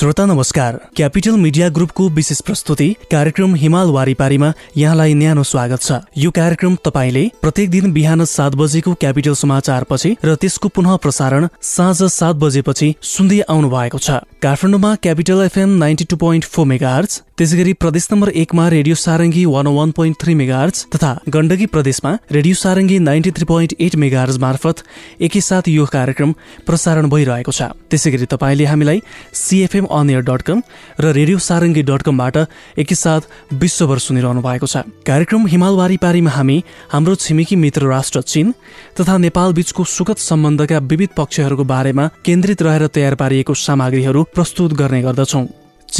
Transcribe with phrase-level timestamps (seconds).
[0.00, 6.30] श्रोता नमस्कार। Capital media ग्रुपको विशेष प्रस्तुति कार्यक्रम हिमाल वारिपारीमा यहाँलाई न्यानो स्वागत छ। यो
[6.30, 12.36] कार्यक्रम तपाईँले प्रत्येक दिन बिहान सात बजेको क्यापिटल समाचारपछि र त्यसको पुनः प्रसारण साँझ सात
[12.36, 16.96] बजेपछि सुन्दै आउनु भएको छ। काठमाडौँमा capital FM ninety two point four mega
[17.40, 20.56] त्यसै गरी प्रदेश नम्बर एकमा radio Sarangi one one point three mega
[20.94, 24.82] तथा गण्डकी प्रदेशमा radio Sarangi ninety three point eight mega मार्फत
[25.26, 26.34] एकैसाथ यो कार्यक्रम
[26.66, 29.00] प्रसारण भइरहेको छ। त्यसै गरी तपाईँले हामीलाई
[29.34, 30.60] सिएफएम अनएयर डट कम
[31.00, 32.36] र रेडियो सारङ्गी डट कमबाट
[32.84, 36.58] एकैसाथ विश्वभर सुनिरहनु भएको छ। कार्यक्रम हिमालवारी पारीमा हामी
[36.92, 38.52] हाम्रो छिमेकी मित्र राष्ट्र चीन
[39.00, 45.02] तथा नेपाल बीचको सुखद सम्बन्धका विविध पक्षहरूको बारेमा केन्द्रित रहेर तयार पारिएको सामग्रीहरू प्रस्तुत गर्ने
[45.08, 45.46] गर्दछौँ।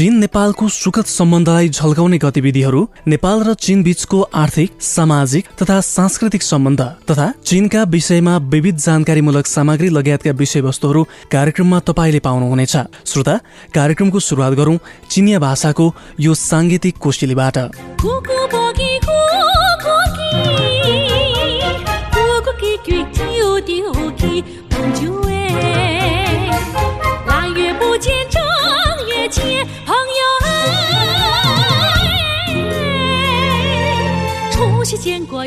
[0.00, 6.80] चीन नेपालको सुखद सम्बन्धलाई झल्काउने गतिविधिहरू नेपाल र चीन बीचको आर्थिक सामाजिक तथा सांस्कृतिक सम्बन्ध
[7.10, 12.76] तथा चीनका विषयमा विविध जानकारीमूलक सामग्री लगायतका विषयवस्तुहरू कार्यक्रममा तपाईँले पाउनुहुनेछ।
[13.12, 13.36] श्रोता
[13.76, 14.76] कार्यक्रमको सुरुवात गरौं
[15.10, 16.98] चिनिया भाषाको यो साङ्गीतिक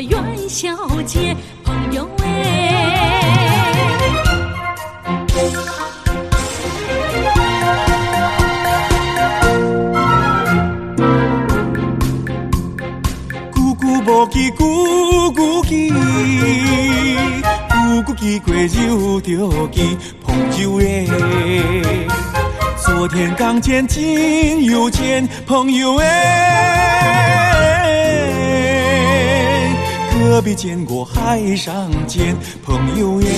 [0.00, 0.68] 元宵
[1.06, 2.30] 节，朋友哎。
[14.06, 14.64] 无见，久
[15.34, 15.88] 久见，
[17.70, 18.54] 久久见果
[19.24, 19.80] 肉着，
[20.22, 20.26] 朋
[20.60, 20.82] 友哎。
[22.78, 26.23] 昨天刚见，今又见，朋友哎。
[30.44, 33.30] 何必见过海上见朋友耶？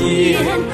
[0.00, 0.69] 天。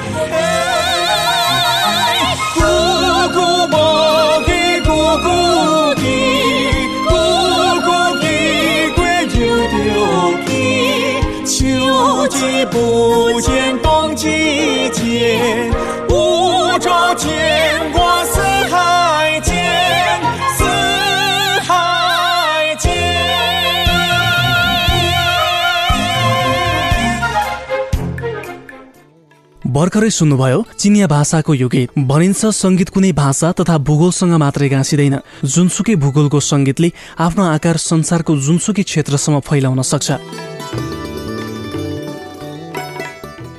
[29.77, 35.15] भर्खरै सुन्नुभयो चिनिया भाषाको यो गीत भनिन्छ सङ्गीत कुनै भाषा तथा भूगोलसँग मात्रै गाँसिँदैन।
[35.45, 36.89] जुनसुकै भूगोलको सङ्गीतले
[37.25, 40.07] आफ्नो आकार संसारको जुनसुकै क्षेत्रसम्म फैलाउन सक्छ।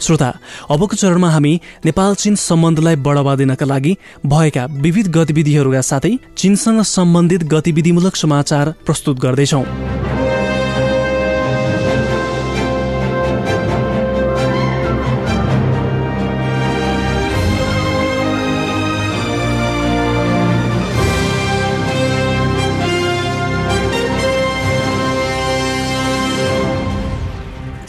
[0.03, 0.31] श्रोता
[0.75, 1.55] अबको चरणमा हामी
[1.87, 3.93] नेपाल चीन सम्बन्धलाई बढावा दिनका लागि
[4.27, 9.65] भएका विविध गतिविधिहरूका साथै चीनसँग सम्बन्धित गतिविधिमूलक समाचार प्रस्तुत गर्दैछौँ।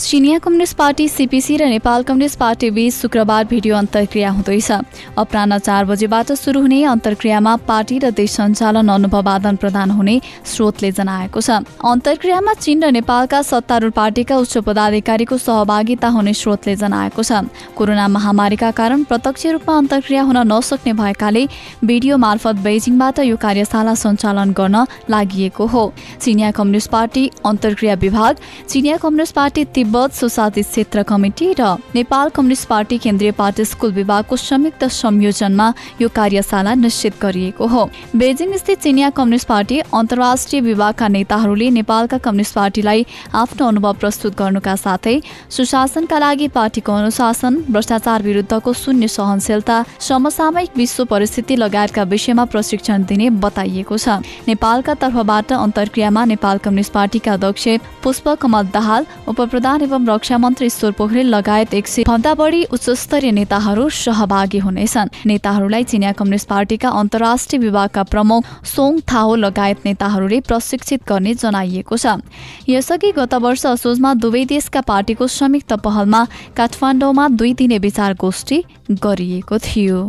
[0.09, 4.72] चिनिया कम्युनिस्ट पार्टी सिपिसी र नेपाल कम्युनिस्ट पार्टी बीच शुक्रबार भिडियो अन्तर्क्रिया हुँदैछ।
[5.14, 10.16] अपराह चार बजेबाट सुरु हुने अन्तर्क्रियामा पार्टी र देश सञ्चालन अनुभव आदान प्रदान हुने
[10.46, 17.22] स्रोतले जनाएको छ। अन्तर्क्रियामा चीन र नेपालका सत्तारूढ पार्टीका उच्च पदाधिकारीको सहभागिता हुने स्रोतले जनाएको
[17.22, 17.46] छ।
[17.78, 21.46] कोरोना महामारीका कारण प्रत्यक्ष रूपमा अन्तर्क्रिया हुन नसक्ने भएकाले
[21.85, 25.85] भिडियो मार्फत बेजिङबाट यो कार्यशाला सञ्चालन गर्न लागि हो।
[26.17, 28.35] चिनिया कम्युनिस्ट पार्टी अन्तर्क्रिया विभाग
[28.70, 34.35] चिनिया कम्युनिस्ट पार्टी तिब्बत सोसाइटी क्षेत्र कमिटी र नेपाल कम्युनिस्ट पार्टी केन्द्रीय पार्टी स्कुल विभागको
[34.37, 35.67] संयुक्त संयोजनमा
[36.01, 37.84] यो कार्यशाला निश्चित गरिएको हो।
[38.16, 43.05] बेजिङ स्थित चिनिया कम्युनिस्ट पार्टी अन्तर्राष्ट्रिय विभागका नेताहरूले नेपालका कम्युनिस्ट पार्टीलाई
[43.35, 45.19] आफ्नो अनुभव प्रस्तुत गर्नुका साथै
[45.49, 53.29] सुशासनका लागि पार्टीको अनुशासन भ्रष्टाचार विरुद्धको शून्य सहनशीलता समसामयिक विश्व परिस्थिति लगायतका विषयमा प्रशिक्षण दिने
[53.40, 57.67] बताइएको छ। नेपालका तर्फबाट अन्तर्क्रियामा नेपाल कम्युनिस्ट पार्टीका अध्यक्ष
[58.03, 63.32] पुष्प कमल दाहाल उपप्रधान एवं रक्षा मन्त्री ईश्वर पोखरेल लगायत एक सय भन्दा बढी उच्चस्तरीय
[63.32, 71.09] नेताहरू सहभागी हुनेछन्। नेताहरूलाई चिनिया कम्युनिस्ट पार्टीका अन्तर्राष्ट्रिय विभागका प्रमुख सोङ थाहो लगायत नेताहरूले प्रशिक्षित
[71.09, 72.22] गर्ने जनाइएको छ।
[72.70, 76.26] यसअघि गत वर्ष असोजमा दुवै देशका पार्टीको संयुक्त पहलमा
[76.58, 80.02] काठमाडौँमा दुई दिने विचार गोष्ठी गरिएको थियो।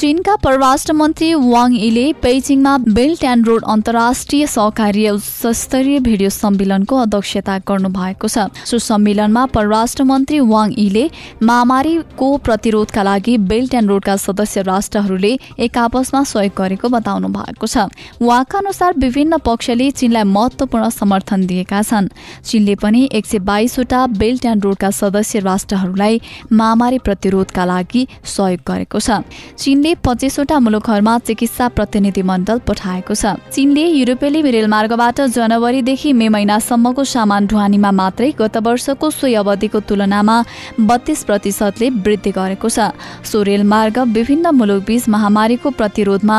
[0.00, 7.56] चीनका परराष्ट्र मन्त्री वाङ यीले बेजिङमा बेल्ट एन्ड रोड अन्तर्राष्ट्रिय सहकार्य उच्चस्तरीय भिडियो सम्मेलनको अध्यक्षता
[7.68, 11.04] गर्नु भएको छ। सो सम्मेलनमा परराष्ट्र मन्त्री वाङ यीले
[11.42, 17.84] महामारीको प्रतिरोधका लागि बेल्ट एन्ड रोडका सदस्य राष्ट्रहरूले एक आपसमा सहयोग गरेको बताउनु भएको छ।
[18.22, 22.08] उहाँका अनुसार विभिन्न पक्षले चीनलाई महत्वपूर्ण समर्थन दिएका छन्।
[22.40, 26.20] चीनले पनि एक सय बाइसवटा बेल्ट एन्ड रोडका सदस्य राष्ट्रहरूलाई
[26.54, 29.20] महामारी प्रतिरोधका लागि सहयोग गरेको छ।
[29.58, 37.02] चीनले चीनले पच्चिसवटा मुलुकहरूमा चिकित्सा प्रतिनिधि मण्डल पठाएको छ। चीनले युरोपेली रेलमार्गबाट जनवरीदेखि मे महिनासम्मको
[37.04, 40.36] सामान ढुवानीमा मात्रै गत वर्षको सोही अवधिको तुलनामा
[40.78, 42.94] बत्तीस प्रतिशतले वृद्धि गरेको छ।
[43.26, 46.38] सो रेलमार्ग विभिन्न मुलुकबीच महामारीको प्रतिरोधमा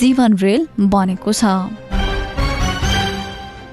[0.00, 1.97] जीवन रेल बनेको छ।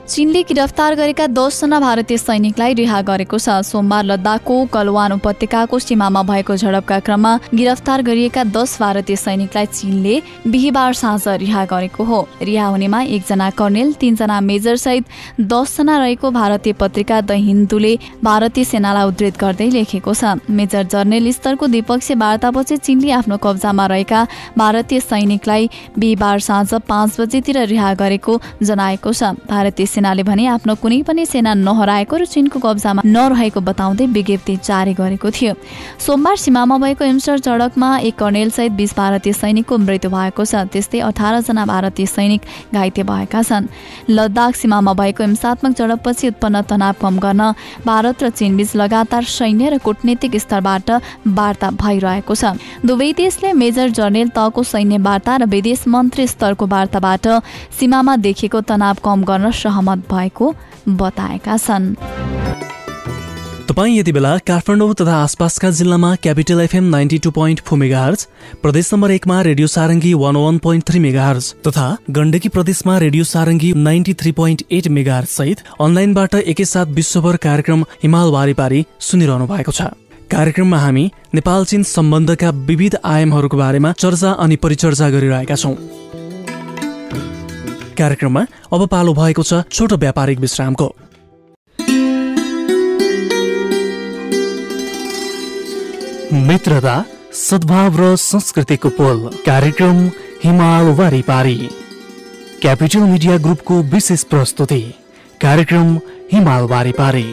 [0.05, 6.55] चीनले गिरफ्तार गरेका दसजना भारतीय सैनिकलाई रिहा गरेको छ। सोमबार लद्दाखको कलवान उपत्यकाको सीमामा भएको
[6.55, 13.01] झडपका क्रममा गिरफ्तार गरिएका दस भारतीय सैनिकलाई चीनले बिहिबार साँझ रिहा गरेको हो। रिहा हुनेमा
[13.01, 15.05] एकजना कर्णेल तीनजना मेजर सहित
[15.41, 21.67] दसजना रहेको भारतीय पत्रिका द हिन्दूले भारतीय सेनालाई उद्धित गर्दै लेखेको छ। मेजर जर्नेल स्तरको
[21.67, 24.21] द्विपक्षीय वार्तापछि चीनले आफ्नो कब्जामा रहेका
[24.53, 31.01] भारतीय सैनिकलाई बिहिबार साँझ पाँच बजेतिर रिहा गरेको जनाएको छ। भारतीय सेनाले भने आफ्नो कुनै
[31.07, 35.53] पनि सेना नहराएको र चीनको कब्जामा नरहेको बताउँदै विज्ञप्ति जारी गरेको थियो।
[35.97, 40.99] सोमबार सीमामा भएको हिंसर झडकमा एक कर्णेल सहित बिस भारतीय सैनिकको मृत्यु भएको छ। त्यस्तै
[40.99, 42.41] अठारजना भारतीय सैनिक
[42.73, 43.67] घाइते भएका छन्।
[44.09, 47.41] लद्दाख सीमामा भएको हिंसात्मक झडपपछि उत्पन्न तनाव कम गर्न
[47.85, 50.89] भारत र चीनबीच लगातार सैन्य र कूटनीतिक स्तरबाट
[51.29, 57.27] वार्ता भइरहेको छ। दुवै देशले मेजर जर्नेल तहको सैन्य वार्ता र विदेश मन्त्री स्तरको वार्ताबाट
[57.79, 60.53] सीमामा देखिएको तनाव कम गर्न सहमत सहमत भएको
[60.89, 61.95] बताएका छन्।
[63.67, 68.25] तपाईँ यति बेला काठमाडौँ तथा आसपासका जिल्लामा capital FM ninety two point four megahertz
[68.61, 73.73] प्रदेश नम्बर एकमा radio Sarangi one one point three megahertz तथा गण्डकी प्रदेशमा radio Sarangi
[73.79, 79.91] ninety three point eight megahertz सहित अनलाइनबाट एकैसाथ विश्वभर कार्यक्रम हिमाल वारिपारी सुनिरहनु भएको छ।
[80.31, 85.75] कार्यक्रममा हामी नेपाल चीन सम्बन्धका विविध आयामहरूको बारेमा चर्चा अनि परिचर्चा गरिरहेका छौँ।
[87.95, 90.87] कार्यक्रममा अब पालो भएको छ छोटो व्यापारिक विश्रामको।
[96.47, 96.95] मित्रता
[97.33, 99.97] सद्भाव र संस्कृतिको पोल कार्यक्रम
[100.43, 101.57] हिमाल वारिपारी
[102.61, 104.81] क्यापिटल मिडिया ग्रुपको विशेष प्रस्तुति
[105.41, 105.95] कार्यक्रम
[106.31, 107.25] हिमाल वारिपारी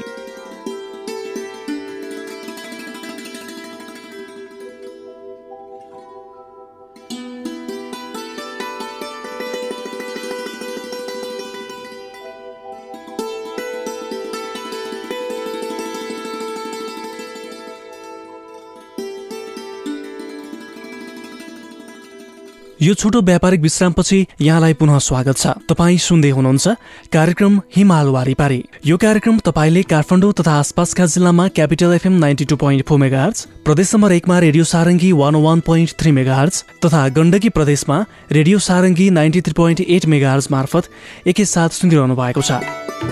[22.83, 26.69] यो छोटो व्यापारिक विश्रामपछि यहाँलाई पुनः स्वागत छ। तपाईँ सुन्दै हुनुहुन्छ
[27.15, 32.87] कार्यक्रम हिमाल वारिपारी। यो कार्यक्रम तपाईँले काठमाडौँ तथा आसपासका जिल्लामा capital FM ninety two point
[32.89, 33.31] four mega
[33.63, 36.45] प्रदेश नम्बर एकमा radio Sarangi one one point three mega
[36.83, 40.91] तथा गण्डकी प्रदेशमा radio Sarangi ninety three point eight mega मार्फत
[41.27, 43.12] एकैसाथ सुनिरहनु भएको छ।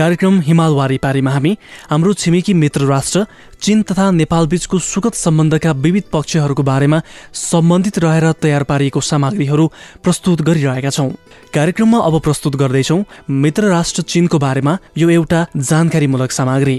[0.00, 1.50] कार्यक्रम हिमाल वारिपारीमा हामी
[1.90, 3.24] हाम्रो छिमेकी मित्र राष्ट्र
[3.62, 7.00] चीन तथा नेपाल बीचको सुखद सम्बन्धका विविध पक्षहरूको बारेमा
[7.36, 9.66] सम्बन्धित रहेर तयार पारिएको सामग्रीहरू
[10.04, 11.10] प्रस्तुत गरिरहेका छौँ।
[11.54, 13.04] कार्यक्रममा अब प्रस्तुत गर्दैछौँ
[13.44, 16.76] मित्र राष्ट्र चीनको बारेमा यो एउटा जानकारीमूलक सामग्री।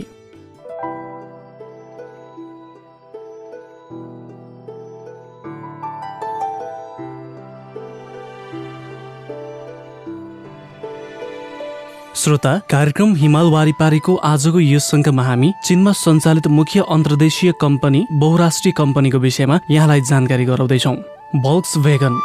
[12.22, 19.18] श्रोता कार्यक्रम हिमाल वारिपारीको आजको यस सङ्घमा हामी चीनमा सञ्चालित मुख्य अन्तर्देशीय कम्पनी बहुराष्ट्रिय कम्पनीको
[19.18, 20.94] विषयमा यहाँलाई जानकारी गराउँदैछौँ।
[21.38, 22.20] भोक्स भेगन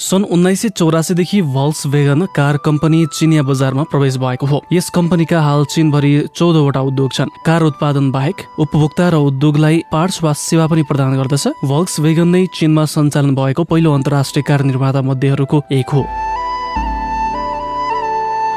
[0.00, 5.40] सन् उन्नाइस सय चौरासीदेखि भल्स वेगन कार कम्पनी चिनिया बजारमा प्रवेश भएको हो। यस कम्पनीका
[5.40, 10.82] हाल चीनभरि चौधवटा उद्योग छन्। कार उत्पादन बाहेक उपभोक्ता र उद्योगलाई पार्ट्स वा सेवा पनि
[10.82, 16.04] प्रदान गर्दछ। भल्क्स वेगन नै चीनमा सञ्चालन भएको पहिलो अन्तर्राष्ट्रिय कार निर्माता मध्येहरूको एक हो।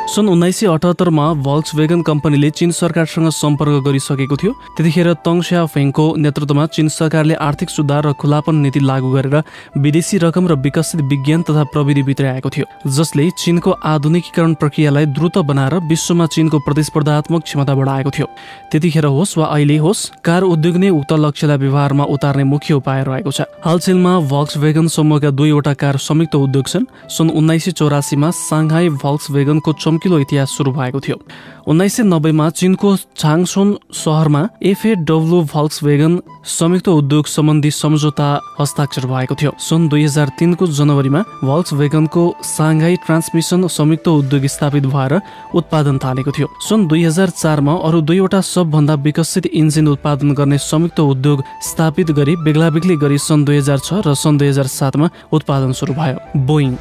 [0.08, 5.66] सन् उन्नाइस सय अठहत्तरमा भल्क्स वेगन कम्पनीले चीन सरकारसँग सम्पर्क गरिसकेको थियो। त्यतिखेर तङ स्या
[5.68, 9.44] फेङको नेतृत्वमा चीन सरकारले आर्थिक सुधार र खुलापन नीति लागू गरेर
[9.78, 15.38] विदेशी रकम र विकसित विज्ञान तथा प्रविधि भित्र आएको थियो जसले चीनको आधुनिकीकरण प्रक्रियालाई द्रुत
[15.44, 18.28] बनाएर विश्वमा चीनको प्रतिस्पर्धात्मक क्षमता बढाएको थियो।
[18.72, 23.32] त्यतिखेर होस् वा अहिले होस् कार उद्योग नै उक्त लक्ष्यलाई व्यवहारमा उतार्ने मुख्य उपाय रहेको
[23.32, 28.90] छ। हालचेलमा भल्क्स वेगन समूहका दुईवटा कार संयुक्त उद्योग छन्। सन् उन्नाइस सय चौरासीमा साङ्घाई
[29.04, 31.18] भल्क्स वेगनको चम्किलो इतिहास सुरु भएको थियो।
[31.66, 36.14] उन्नाइस सय नब्बेमा चीनको छाङसोन सहरमा एफएडब्लु भल्क्स वेगन
[36.46, 38.28] संयुक्त उद्योग सम्बन्धी सम्झौता
[38.60, 44.86] हस्ताक्षर भएको थियो। सन् दुई हजार तिनको जनवरीमा भल्क्स वेगनको साङ्घाई ट्रान्समिसन संयुक्त उद्योग स्थापित
[44.86, 45.14] भएर
[45.58, 51.00] उत्पादन थालेको थियो। सन् दुई हजार चारमा अरू दुईवटा सबभन्दा विकसित इन्जिन उत्पादन गर्ने संयुक्त
[51.02, 55.72] उद्योग स्थापित गरी बेग्लै गरी सन् दुई हजार छ र सन् दुई हजार सातमा उत्पादन
[55.74, 56.78] सुरु भयो। बोइङ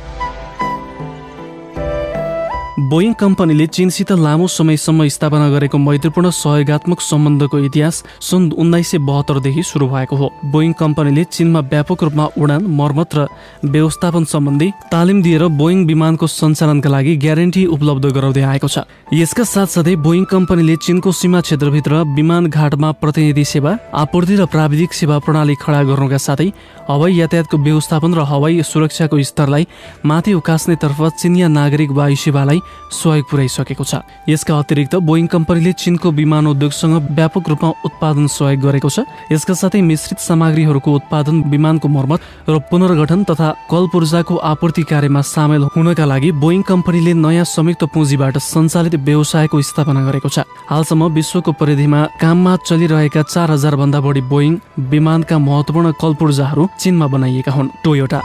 [2.79, 9.63] बोइङ कम्पनीले चीनसित लामो समयसम्म स्थापना गरेको मैत्रीपूर्ण सहयोगात्मक सम्बन्धको इतिहास सन् उन्नाइस सय बहत्तरदेखि
[9.63, 13.27] सुरु भएको हो। बोइङ कम्पनीले चीनमा व्यापक रूपमा उडान मर्मत र
[13.65, 19.97] व्यवस्थापन सम्बन्धी तालिम दिएर बोइङ विमानको सञ्चालनका लागि ग्यारेन्टी उपलब्ध गराउँदै आएको छ। यसका साथसाथै
[20.05, 23.73] बोइङ कम्पनीले चीनको सीमा क्षेत्रभित्र विमान घाटमा प्रतिनिधि सेवा
[24.05, 26.49] आपूर्ति र प्राविधिक सेवा प्रणाली खडा गर्नुका साथै
[26.93, 29.67] हवाई यातायातको व्यवस्थापन र हवाई सुरक्षाको स्तरलाई
[30.05, 36.47] माथि उकास्नेतर्फ चिनिया नागरिक वायु सेवालाई सहयोग पुर्याइसकेको छ। यसका अतिरिक्त बोइङ कम्पनीले चीनको विमान
[36.47, 42.59] उद्योगसँग व्यापक रूपमा उत्पादन सहयोग गरेको छ। यसका साथै मिश्रित सामग्रीहरूको उत्पादन विमानको मर्मत र
[42.71, 48.95] पुनर्गठन तथा कल पूर्जाको आपूर्ति कार्यमा सामेल हुनका लागि बोइङ कम्पनीले नयाँ संयुक्त पुँजीबाट सञ्चालित
[49.03, 54.59] व्यवसायको स्थापना गरेको छ। हालसम्म विश्वको परिधिमा काममा चलिरहेका चार हजार भन्दा बढी बोइङ
[54.91, 58.21] विमानका महत्वपूर्ण कल पूर्जाहरू चीनमा बनाइएका हुन्। टोयोटा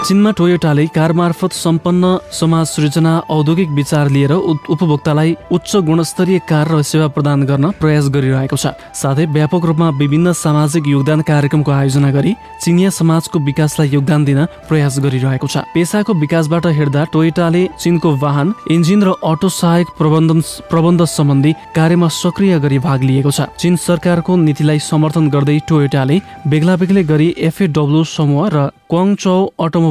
[0.00, 6.80] चीनमा टोयोटाले कार मार्फत सम्पन्न समाज सृजना औद्योगिक विचार लिएर उपभोक्तालाई उच्च गुणस्तरीय कार र
[6.82, 12.32] सेवा प्रदान गर्न प्रयास गरिरहेको छ। साथै व्यापक रूपमा विभिन्न सामाजिक योगदान कार्यक्रमको आयोजना गरी
[12.62, 19.04] चिनिया समाजको विकासलाई योगदान दिन प्रयास गरिरहेको छ। पेसाको विकासबाट हेर्दा टोयोटाले चीनको वाहन इन्जिन
[19.04, 20.40] र अटो सहायक प्रबन्धन
[20.72, 26.76] प्रबन्ध सम्बन्धी कार्यमा सक्रिय गरी भाग लिएको छ। चीन सरकारको नीतिलाई समर्थन गर्दै टोयोटाले बेग्ला
[26.80, 29.38] बेग्लै गरी एफएडब्लु समूह र क्वाङचौ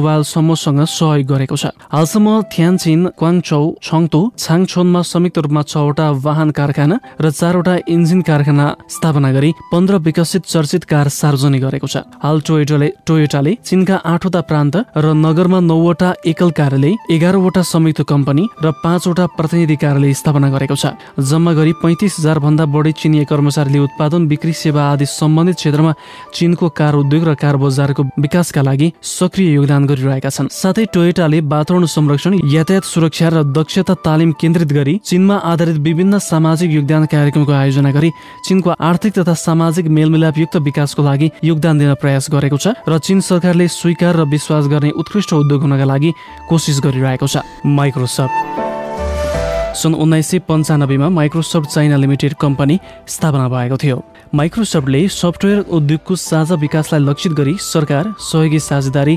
[0.00, 6.96] अटोमोबाइल समूहसँग सहयोग गरेको छ हालसम्म थ्यानचिन क्वाङचौ छङतो छाङछोनमा संयुक्त रूपमा छवटा वाहन कारखाना
[7.20, 12.88] र चारवटा इन्जिन कारखाना स्थापना गरी पन्ध्र विकसित चर्चित कार सार्वजनिक गरेको छ हाल टोयोटाले
[13.06, 19.76] टोयोटाले चीनका आठवटा प्रान्त र नगरमा नौवटा एकल कार्यालय एघारवटा संयुक्त कम्पनी र पाँचवटा प्रतिनिधि
[19.84, 20.96] कार्यालय स्थापना गरेको छ
[21.30, 25.92] जम्मा गरी पैँतिस हजार भन्दा बढी चिनिया कर्मचारीले उत्पादन बिक्री सेवा आदि सम्बन्धित क्षेत्रमा
[26.34, 31.84] चीनको कार उद्योग र कार बजारको विकासका लागि सक्रिय योगदान गरिरहेका छन्। साथै टोयोटाले वातावरण
[31.86, 37.90] संरक्षण यातायात सुरक्षा र दक्षता तालिम केन्द्रित गरी चीनमा आधारित विभिन्न सामाजिक योगदान कार्यक्रमको आयोजना
[37.90, 38.10] गरी
[38.46, 43.66] चीनको आर्थिक तथा सामाजिक मेलमिलापयुक्त विकासको लागि योगदान दिन प्रयास गरेको छ र चीन सरकारले
[43.70, 46.10] स्वीकार र विश्वास गर्ने उत्कृष्ट उद्योग हुनका लागि
[46.48, 48.68] कोसिस गरिरहेको छ। माइक्रोसफ्ट।
[49.70, 53.98] सन् उन्नाइस सय पन्चानब्बेमा माइक्रोसफ्ट चाइना लिमिटेड कम्पनी स्थापना भएको थियो।
[54.34, 59.14] माइक्रोसफ्टले सफ्टवेयर उद्योगको साझा विकासलाई लक्षित गरी सरकार सहयोगी साझेदारी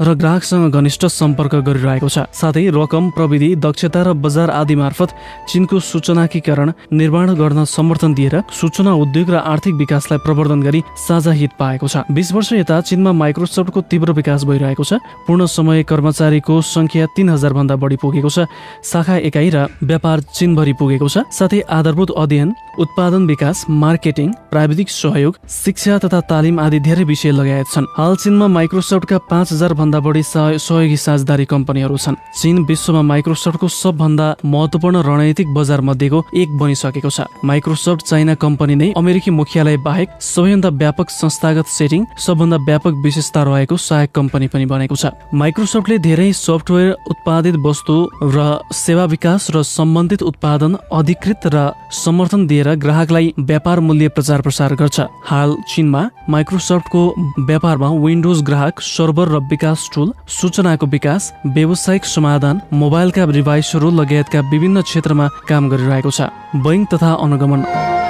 [0.00, 5.10] र ग्राहकसँग घनिष्ठ सम्पर्क गरिरहेको छ। साथै रकम प्रविधि दक्षता र बजार आदि मार्फत
[5.48, 11.50] चिनको सूचनाकीकरण निर्माण गर्न समर्थन दिएर सूचना उद्योग र आर्थिक विकासलाई प्रवर्धन गरी साझा हित
[11.58, 17.06] पाएको छ। बिस वर्ष यता चीनमा माइक्रोसफ्टको तीव्र विकास भइरहेको छ। पूर्ण समय कर्मचारीको संख्या
[17.16, 18.48] तीन हजार भन्दा बढी पुगेको छ।
[18.82, 25.36] शाखा एकाइ र व्यापार चीनभरि पुगेको छ। साथै आधारभूत अध्ययन उत्पादन विकास मार्केटिङ प्राविधिक सहयोग
[25.46, 30.22] शिक्षा तथा तालिम आदि धेरै विषय लगायत छन्। हाल चीनमा माइक्रोसफ्टका पाँच हजार भन्दा बढी
[30.24, 37.26] सहयोगी साझेदारी कम्पनीहरू छन्। चीन विश्वमा माइक्रोसफ्टको सबभन्दा महत्वपूर्ण रणनीतिक बजार मध्येको एक बनिसकेको छ।
[37.44, 43.76] माइक्रोसफ्ट चाइना कम्पनी नै अमेरिकी मुख्यालय बाहेक सबैभन्दा व्यापक संस्थागत सेटिङ सबभन्दा व्यापक विशेषता रहेको
[43.78, 48.38] सहायक कम्पनी पनि बनेको छ। माइक्रोसफ्टले धेरै सफ्टवेयर उत्पादित वस्तु र
[48.72, 51.56] सेवा विकास र सम्बन्धित उत्पादन अधिकृत र
[51.92, 57.02] समर्थन दिएर ग्राहकलाई व्यापार मूल्य प्रचार प्रसार गर्छ। हाल चीनमा माइक्रोसफ्टको
[57.48, 64.82] व्यापारमा विन्डोज ग्राहक सर्भर र विकास टुल सूचनाको विकास व्यावसायिक समाधान मोबाइलका डिभाइसहरू लगायतका विभिन्न
[64.82, 66.20] क्षेत्रमा काम गरिरहेको छ।
[66.56, 68.01] बैङ्क तथा अनुगमन।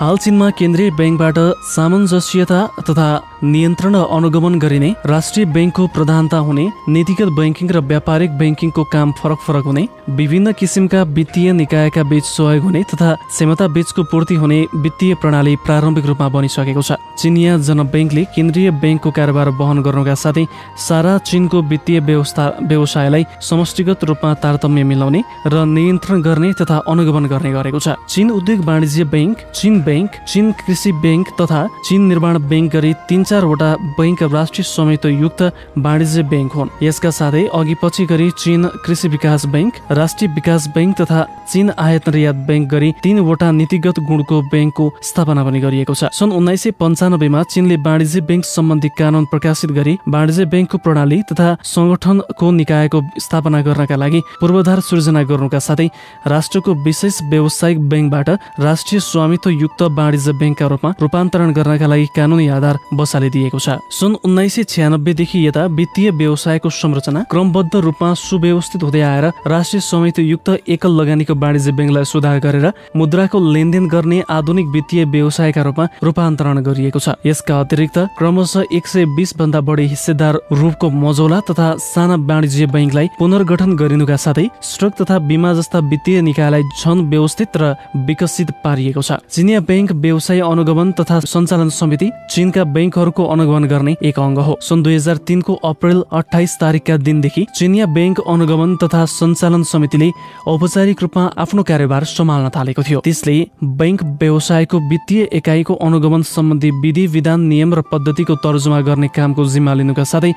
[0.00, 1.38] हाल चीनमा केन्द्रीय ब्याङ्कबाट
[1.70, 3.08] सामञ्जस्यता तथा
[3.44, 6.64] नियन्त्रण र अनुगमन गरिने राष्ट्रिय ब्याङ्कको प्रधानता हुने
[6.94, 9.82] नीतिगत ब्याङ्किङ र व्यापारिक ब्याङ्किङको काम फरक फरक हुने
[10.20, 16.06] विभिन्न किसिमका वित्तीय निकायका बीच सहयोग हुने तथा क्षमता बीचको पूर्ति हुने वित्तीय प्रणाली प्रारम्भिक
[16.10, 20.46] रूपमा बनिसकेको छ। चिनिया जनब्याङ्कले केन्द्रीय ब्याङ्कको कारोबार वहन गर्नुका साथै
[20.88, 25.20] सारा चिनको वित्तीय व्यवस्था व्यवसायलाई समष्टिगत रूपमा तारतम्य मिलाउने
[25.52, 30.52] र नियन्त्रण गर्ने तथा अनुगमन गर्ने गरेको छ। चिन उद्योग वाणिज्य ब्याङ्क चिन ब्याङ्क चिन
[30.62, 35.42] कृषि ब्याङ्क तथा चिन निर्माण ब्याङ्क गरी तीन चारवटा बैङ्क राष्ट्रिय स्वामित्व युक्त
[35.84, 40.94] वाणिज्य ब्याङ्क हुन्। यसका साथै अघि पछि गरी चिन कृषि विकास ब्याङ्क राष्ट्रिय विकास ब्याङ्क
[41.00, 41.20] तथा
[41.50, 46.62] चिन आयात निर्यात ब्याङ्क गरी तीनवटा नीतिगत गुणको ब्याङ्कको स्थापना पनि गरिएको छ। सन् उन्नाइस
[46.62, 52.98] सय पन्चानब्बेमा चिनले वाणिज्य ब्याङ्क सम्बन्धी कानून प्रकाशित गरी वाणिज्य ब्याङ्कको प्रणाली तथा सङ्गठनको निकायको
[53.24, 55.88] स्थापना गर्नका लागि पूर्वाधार सृजना गर्नुका साथै
[56.34, 58.28] राष्ट्रको विशेष व्यावसायिक ब्याङ्कबाट
[58.66, 64.54] राष्ट्रिय स्वामित्व युक्त वाणिज्य ब्याङ्कका रूपमा रूपान्तरण गर्नका लागि कानुनी आधार बसालिदिएको छ। सन् उन्नाइस
[64.54, 70.92] सय छ्यानब्बेदेखि यता वित्तीय व्यवसायको संरचना क्रमबद्ध रूपमा सुव्यवस्थित हुँदै आएर राष्ट्रिय स्वामित्व युक्त एकल
[71.00, 77.14] लगानीको वाणिज्य ब्याङ्कलाई सुधार गरेर मुद्राको लेनदेन गर्ने आधुनिक वित्तीय व्यवसायका रूपमा रूपान्तरण गरिएको छ।
[77.26, 83.06] यसका अतिरिक्त क्रमशः एक सय बिस भन्दा बढी हिस्सेदार रूपको मजौला तथा साना वाणिज्य ब्याङ्कलाई
[83.18, 87.74] पुनर्गठन गरिनुका साथै स्ट्रक तथा बिमा जस्ता वित्तीय निकायलाई झन व्यवस्थित र
[88.06, 94.18] विकसित पारिएको छ। चिनिया ब्याङ्क व्यवसाय अनुगमन तथा सञ्चालन समिति चिनका ब्याङ्कहरूको अनुगमन गर्ने एक
[94.18, 99.62] अङ्ग हो। सन् दुई हजार तिनको अप्रेल अठाइस तारिकका दिनदेखि चिनिया ब्याङ्क अनुगमन तथा सञ्चालन
[99.72, 100.10] समितिले
[100.46, 103.36] औपचारिक रूपमा आफ्नो कार्यभार सम्हाल्न थालेको थियो। त्यसले
[103.80, 109.74] बैङ्क व्यवसायको वित्तीय एकाइको अनुगमन सम्बन्धी विधि विधान नियम र पद्धतिको तर्जुमा गर्ने कामको जिम्मा
[109.74, 110.32] लिनुका साथै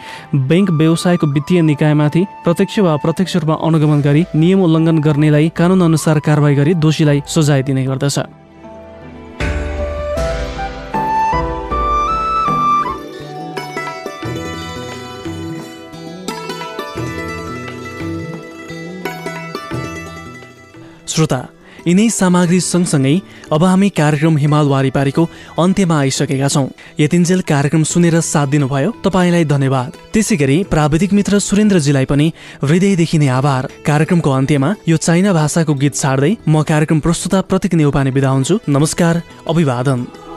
[0.52, 6.20] बैङ्क व्यवसायको वित्तीय निकायमाथि प्रत्यक्ष वा अप्रत्यक्ष रूपमा अनुगमन गरी नियम उल्लङ्घन गर्नेलाई कानुन अनुसार
[6.20, 8.43] कारवाही गरी दोषीलाई सजाय दिने गर्दछ।
[21.14, 21.40] श्रोता
[21.88, 23.14] यिनै सामग्री सँगसँगै
[23.52, 25.24] अब हामी कार्यक्रम हिमाल वारिपारीको
[25.60, 26.68] अन्त्यमा आइसकेका छौँ।
[27.00, 32.28] यतिन्जेल कार्यक्रम सुनेर साथ दिनुभयो तपाईँलाई धन्यवाद। त्यसै गरी प्राविधिक मित्र सुरेन्द्रजीलाई पनि
[32.64, 38.12] हृदयदेखि नै आभार। कार्यक्रमको अन्त्यमा यो चाइना भाषाको गीत छाड्दै म कार्यक्रम प्रस्तुता प्रतीक नेउपाने
[38.16, 40.33] बिदा हुन्छु। नमस्कार अभिवादन।